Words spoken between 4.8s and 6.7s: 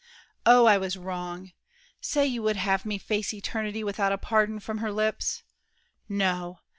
lips? No!